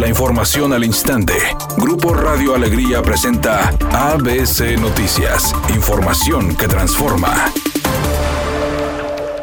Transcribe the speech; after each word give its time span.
La 0.00 0.08
información 0.08 0.72
al 0.72 0.82
instante. 0.82 1.34
Grupo 1.76 2.14
Radio 2.14 2.54
Alegría 2.54 3.02
presenta 3.02 3.68
ABC 3.92 4.80
Noticias. 4.80 5.54
Información 5.74 6.56
que 6.56 6.66
transforma. 6.68 7.52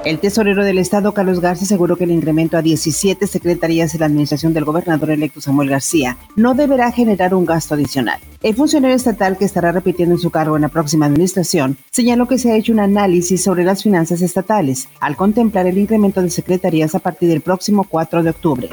El 0.03 0.17
tesorero 0.17 0.65
del 0.65 0.79
Estado, 0.79 1.13
Carlos 1.13 1.41
Garza, 1.41 1.65
aseguró 1.65 1.95
que 1.95 2.05
el 2.05 2.11
incremento 2.11 2.57
a 2.57 2.63
17 2.63 3.27
secretarías 3.27 3.93
en 3.93 3.99
la 3.99 4.07
administración 4.07 4.53
del 4.53 4.63
gobernador 4.63 5.11
electo 5.11 5.41
Samuel 5.41 5.69
García 5.69 6.17
no 6.35 6.55
deberá 6.55 6.91
generar 6.91 7.35
un 7.35 7.45
gasto 7.45 7.75
adicional. 7.75 8.19
El 8.41 8.55
funcionario 8.55 8.95
estatal 8.95 9.37
que 9.37 9.45
estará 9.45 9.71
repitiendo 9.71 10.15
en 10.15 10.21
su 10.21 10.31
cargo 10.31 10.55
en 10.55 10.63
la 10.63 10.69
próxima 10.69 11.05
administración 11.05 11.77
señaló 11.91 12.27
que 12.27 12.39
se 12.39 12.51
ha 12.51 12.55
hecho 12.55 12.71
un 12.71 12.79
análisis 12.79 13.43
sobre 13.43 13.63
las 13.63 13.83
finanzas 13.83 14.23
estatales 14.23 14.89
al 15.01 15.15
contemplar 15.15 15.67
el 15.67 15.77
incremento 15.77 16.21
de 16.21 16.31
secretarías 16.31 16.95
a 16.95 16.99
partir 16.99 17.29
del 17.29 17.41
próximo 17.41 17.85
4 17.87 18.23
de 18.23 18.29
octubre. 18.31 18.69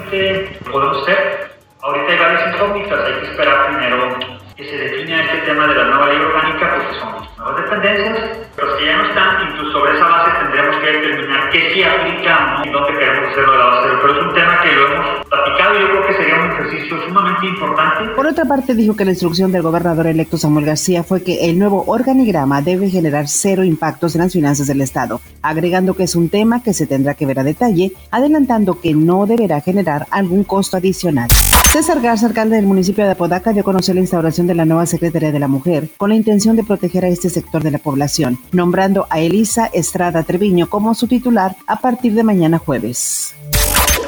Tema 5.45 5.67
de 5.67 5.75
la 5.75 5.85
nueva 5.85 6.07
ley 6.09 6.17
orgánica 6.23 6.75
porque 6.75 6.99
son 6.99 7.13
nuevas 7.37 7.63
dependencias, 7.63 8.19
pero 8.57 8.77
que 8.77 8.87
ya 8.87 8.97
no 8.97 9.09
están, 9.09 9.49
incluso 9.49 9.73
sobre 9.73 9.97
esa 9.97 10.07
base 10.09 10.31
tendremos 10.41 10.77
que 10.77 10.87
determinar 10.87 11.51
qué 11.51 11.75
sí 11.75 11.83
aplica 11.83 12.57
¿no? 12.57 12.65
y 12.65 12.71
dónde 12.71 12.99
queremos 12.99 13.31
hacerlo 13.31 13.53
de 13.53 13.59
la 13.59 13.65
base, 13.67 13.89
pero 14.01 14.19
es 14.19 14.27
un 14.27 14.35
tema 14.35 14.63
que 14.63 14.73
lo 14.73 14.87
hemos 14.87 15.27
platicado 15.27 15.75
y 15.75 15.81
yo 15.81 15.89
creo 15.89 16.07
que 16.07 16.15
sería 16.15 16.35
un 16.37 16.51
ejercicio 16.51 17.03
sumamente 17.07 17.47
importante. 17.47 18.15
Por 18.15 18.27
otra 18.27 18.45
parte, 18.45 18.75
dijo 18.75 18.97
que 18.97 19.05
la 19.05 19.11
instrucción 19.11 19.53
del 19.53 19.63
gobernador 19.63 20.07
electo 20.07 20.39
Samuel 20.39 20.67
García 20.67 21.03
fue 21.03 21.23
que 21.23 21.51
el 21.51 21.59
nuevo 21.59 21.85
organigrama 21.87 22.63
debe 22.63 22.89
generar 22.89 23.29
cero 23.29 23.65
impactos 23.65 24.15
en 24.15 24.23
las 24.23 24.33
finanzas 24.33 24.67
del 24.67 24.81
Estado, 24.81 25.21
agregando 25.43 25.95
que 25.95 26.05
es 26.05 26.17
un 26.17 26.31
tema 26.31 26.63
que 26.63 26.73
se 26.73 26.87
tendrá 26.87 27.15
que 27.15 27.27
ver 27.27 27.41
a 27.41 27.45
detalle, 27.45 27.93
adelantando 28.11 28.81
que 28.81 28.95
no 28.95 29.27
deberá 29.27 29.61
generar 29.61 30.07
algún 30.11 30.45
costo 30.45 30.79
adicional. 30.79 31.29
César 31.75 32.01
Garza, 32.01 32.27
alcalde 32.27 32.55
del 32.55 32.67
municipio 32.67 33.05
de 33.05 33.11
Apodaca, 33.11 33.53
dio 33.53 33.63
a 33.63 33.65
conocer 33.65 33.97
la 33.97 34.01
instauración 34.01 34.47
de 34.47 34.55
la 34.55 34.65
nueva 34.65 34.87
Secretaría 34.87 35.33
de 35.33 35.41
la 35.41 35.49
Mujer 35.49 35.89
con 35.97 36.11
la 36.11 36.15
intención 36.15 36.55
de 36.55 36.63
proteger 36.63 37.05
a 37.05 37.09
este 37.09 37.29
sector 37.29 37.65
de 37.65 37.73
la 37.73 37.79
población, 37.79 38.39
nombrando 38.53 39.09
a 39.11 39.19
Elisa 39.19 39.67
Estrada 39.73 40.23
Treviño 40.23 40.69
como 40.69 40.95
su 40.95 41.09
titular 41.09 41.57
a 41.67 41.81
partir 41.81 42.15
de 42.15 42.23
mañana 42.23 42.59
jueves. 42.59 43.35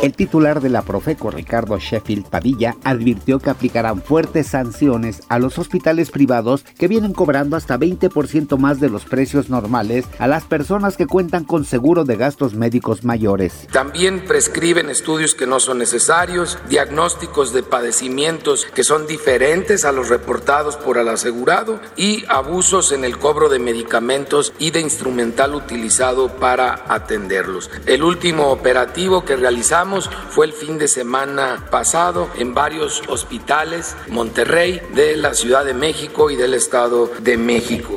El 0.02 0.12
titular 0.12 0.60
de 0.60 0.68
la 0.68 0.82
Profeco, 0.82 1.30
Ricardo 1.30 1.78
Sheffield 1.78 2.28
Padilla, 2.28 2.76
advirtió 2.84 3.38
que 3.38 3.48
aplicarán 3.48 4.02
fuertes 4.02 4.48
sanciones 4.48 5.22
a 5.30 5.38
los 5.38 5.58
hospitales 5.58 6.10
privados 6.10 6.64
que 6.78 6.86
vienen 6.86 7.14
cobrando 7.14 7.56
hasta 7.56 7.78
20% 7.78 8.58
más 8.58 8.78
de 8.78 8.90
los 8.90 9.06
precios 9.06 9.48
normales 9.48 10.04
a 10.18 10.26
las 10.26 10.44
personas 10.44 10.98
que 10.98 11.06
cuentan 11.06 11.44
con 11.44 11.64
seguro 11.64 12.04
de 12.04 12.16
gastos 12.16 12.54
médicos 12.54 13.04
mayores. 13.04 13.66
También 13.72 14.24
prescriben 14.26 14.90
estudios 14.90 15.34
que 15.34 15.46
no 15.46 15.60
son 15.60 15.78
necesarios, 15.78 16.58
diagnósticos 16.68 17.54
de 17.54 17.62
padecimientos 17.62 18.66
que 18.66 18.84
son 18.84 19.06
diferentes 19.06 19.86
a 19.86 19.92
los 19.92 20.10
reportados 20.10 20.76
por 20.76 20.98
el 20.98 21.08
asegurado 21.08 21.80
y 21.96 22.22
abusos 22.28 22.92
en 22.92 23.04
el 23.04 23.16
cobro 23.18 23.48
de 23.48 23.58
medicamentos 23.58 24.52
y 24.58 24.72
de 24.72 24.80
instrumental 24.80 25.54
utilizado 25.54 26.28
para 26.28 26.84
atenderlos. 26.88 27.70
El 27.86 28.02
último 28.02 28.48
operativo 28.48 29.24
que 29.24 29.36
realizamos 29.36 29.85
fue 30.30 30.46
el 30.46 30.52
fin 30.52 30.78
de 30.78 30.88
semana 30.88 31.64
pasado 31.70 32.28
en 32.38 32.54
varios 32.54 33.02
hospitales, 33.08 33.96
Monterrey, 34.08 34.80
de 34.94 35.16
la 35.16 35.32
Ciudad 35.34 35.64
de 35.64 35.74
México 35.74 36.30
y 36.30 36.36
del 36.36 36.54
Estado 36.54 37.10
de 37.20 37.36
México. 37.36 37.96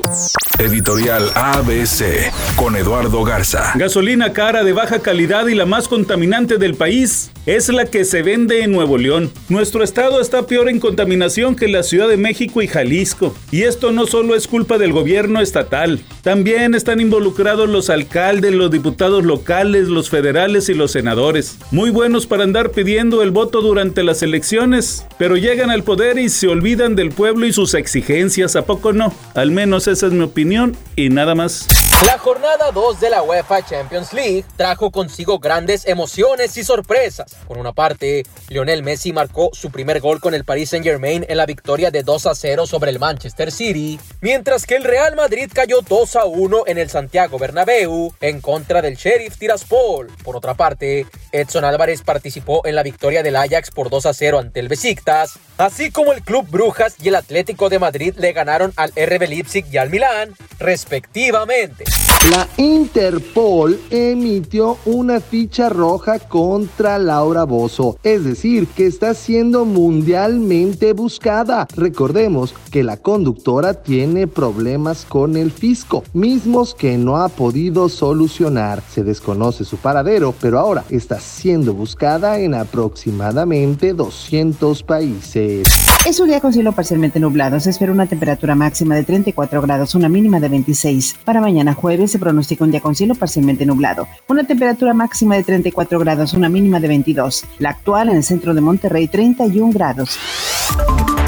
Editorial 0.59 1.31
ABC 1.36 2.31
con 2.56 2.76
Eduardo 2.76 3.23
Garza. 3.23 3.72
Gasolina 3.76 4.34
cara 4.34 4.64
de 4.64 4.73
baja 4.73 5.00
calidad 5.00 5.48
y 5.48 5.56
la 5.56 5.66
más 5.66 5.88
contaminante 5.88 6.58
del 6.58 6.76
país 6.76 7.31
es 7.46 7.70
la 7.70 7.86
que 7.86 8.06
se 8.06 8.22
vende 8.22 8.64
en 8.64 8.72
Nuevo 8.72 8.98
León. 8.98 9.31
Nuestro 9.48 9.84
estado 9.84 10.22
está 10.22 10.46
peor 10.46 10.70
en 10.70 10.80
contaminación 10.80 11.56
que 11.56 11.68
la 11.68 11.81
Ciudad 11.81 12.08
de 12.08 12.18
México 12.18 12.62
y 12.62 12.68
Jalisco. 12.68 13.34
Y 13.52 13.64
esto 13.64 13.92
no 13.92 14.06
solo 14.06 14.36
es 14.36 14.48
culpa 14.48 14.78
del 14.78 14.92
gobierno 14.92 15.40
estatal. 15.40 16.03
También 16.30 16.75
están 16.75 17.01
involucrados 17.01 17.67
los 17.67 17.90
alcaldes, 17.90 18.51
los 18.51 18.69
diputados 18.69 19.23
locales, 19.23 19.88
los 19.88 20.12
federales 20.12 20.69
y 20.69 20.75
los 20.75 20.91
senadores. 20.91 21.57
Muy 21.72 21.90
buenos 21.90 22.28
para 22.28 22.44
andar 22.44 22.69
pidiendo 22.69 23.23
el 23.23 23.31
voto 23.31 23.62
durante 23.62 24.03
las 24.03 24.22
elecciones, 24.22 25.07
pero 25.18 25.38
llegan 25.38 25.72
al 25.72 25.81
poder 25.81 26.19
y 26.19 26.29
se 26.29 26.47
olvidan 26.47 26.95
del 26.95 27.09
pueblo 27.09 27.47
y 27.47 27.51
sus 27.51 27.73
exigencias, 27.73 28.56
¿a 28.56 28.62
poco 28.62 28.94
no? 28.94 29.12
Al 29.34 29.50
menos 29.50 29.88
esa 29.88 30.06
es 30.06 30.12
mi 30.12 30.22
opinión 30.23 30.78
y 30.95 31.09
nada 31.09 31.34
más. 31.34 31.66
La 32.06 32.18
jornada 32.18 32.72
2 32.72 33.01
de 33.01 33.09
la 33.09 33.22
UEFA 33.23 33.66
Champions 33.66 34.13
League 34.13 34.45
trajo 34.56 34.89
consigo 34.89 35.38
grandes 35.38 35.85
emociones 35.85 36.56
y 36.56 36.63
sorpresas. 36.63 37.35
Por 37.45 37.57
una 37.57 37.73
parte, 37.73 38.23
Lionel 38.47 38.84
Messi 38.84 39.12
marcó 39.12 39.50
su 39.51 39.69
primer 39.69 40.00
gol 40.00 40.22
con 40.22 40.34
el 40.34 40.45
Paris 40.45 40.69
Saint-Germain 40.69 41.25
en 41.28 41.38
la 41.38 41.45
victoria 41.45 41.91
de 41.91 42.03
2 42.03 42.28
a 42.28 42.35
0 42.35 42.68
sobre 42.68 42.91
el 42.91 43.00
Manchester 43.00 43.51
City, 43.51 44.00
mientras 44.22 44.66
que 44.66 44.78
el 44.78 44.85
Real 44.85 45.18
Madrid 45.18 45.51
cayó 45.53 45.81
2 45.81 46.16
a 46.16 46.19
1 46.25 46.63
en 46.68 46.78
el 46.78 46.90
Santiago 46.90 47.38
Bernabéu 47.38 48.13
en 48.22 48.41
contra 48.41 48.81
del 48.81 48.96
Sheriff 48.96 49.38
Tiraspol. 49.38 50.07
Por 50.24 50.35
otra 50.35 50.53
parte, 50.53 51.06
Edson 51.31 51.66
Álvarez 51.66 52.02
participó 52.02 52.66
en 52.66 52.75
la 52.75 52.84
victoria 52.84 53.24
del 53.24 53.35
Ajax 53.35 53.72
por 53.72 53.90
2 53.90 54.06
a 54.06 54.13
0 54.13 54.40
ante 54.40 54.59
el 54.59 54.68
Besiktas, 54.68 55.40
así 55.57 55.91
como 55.91 56.13
el 56.13 56.22
Club 56.22 56.47
Brujas 56.50 56.96
y 57.02 57.09
el 57.09 57.16
Atlético 57.16 57.69
de 57.69 57.80
Madrid 57.80 58.13
le 58.18 58.34
ganaron 58.34 58.74
al 58.75 58.91
RB 58.91 59.28
Leipzig 59.28 59.66
y 59.72 59.78
al 59.78 59.90
Milán, 59.90 60.35
respectivamente. 60.59 61.85
La 62.31 62.47
Interpol 62.57 63.80
emitió 63.90 64.78
una 64.86 65.22
ficha 65.22 65.69
roja 65.69 66.19
contra 66.19 67.00
Laura 67.00 67.46
Bozo, 67.46 67.97
es 68.03 68.25
decir, 68.25 68.68
que 68.68 68.86
está 68.86 69.13
siendo 69.13 69.63
mundialmente 69.63 70.94
buscada. 70.94 71.68
Recordemos 71.75 72.53
que 72.72 72.84
la 72.84 72.97
conductora 72.97 73.74
tiene 73.74 74.28
problemas 74.28 75.06
con 75.06 75.38
el 75.38 75.51
fisco, 75.51 75.99
mismos 76.14 76.74
que 76.74 76.98
no 76.98 77.18
ha 77.18 77.30
podido 77.30 77.90
solucionar. 77.90 78.82
Se 78.90 79.04
desconoce 79.04 79.66
su 79.66 79.78
paradero, 79.78 80.34
pero 80.40 80.60
ahora 80.60 80.84
está 80.90 81.20
siendo 81.20 81.74
buscada 81.74 82.40
en 82.40 82.54
aproximadamente 82.54 83.94
200 83.94 84.84
países. 84.84 85.68
Es 86.06 86.20
un 86.20 86.30
día 86.30 86.40
con 86.40 86.54
cielo 86.54 86.72
parcialmente 86.72 87.20
nublado. 87.20 87.60
Se 87.60 87.70
espera 87.70 87.92
una 87.92 88.08
temperatura 88.08 88.56
máxima 88.56 88.96
de 88.96 89.04
34 89.04 89.62
grados, 89.62 89.96
una 89.96 90.10
mínima 90.10 90.40
de 90.40 90.50
26. 90.50 91.18
Para 91.24 91.42
mañana 91.42 91.74
jueves 91.74 92.12
se 92.12 92.20
pronostica 92.20 92.64
un 92.64 92.72
día 92.72 92.81
con 92.81 92.96
cielo 92.96 93.16
parcialmente 93.16 93.66
nublado. 93.66 94.08
Una 94.28 94.46
temperatura 94.46 94.94
máxima 94.94 95.36
de 95.36 95.44
34 95.44 96.00
grados, 96.00 96.34
una 96.34 96.50
mínima 96.50 96.80
de 96.80 96.88
22. 96.88 97.46
La 97.60 97.72
actual 97.72 98.10
en 98.10 98.18
el 98.18 98.24
centro 98.24 98.54
de 98.54 98.62
Monterrey, 98.62 99.08
31 99.08 99.72
grados. 99.74 100.18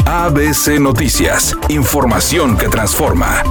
ABC 0.06 0.80
Noticias. 0.80 1.56
Información 1.70 2.58
que 2.58 2.68
transforma. 2.68 3.44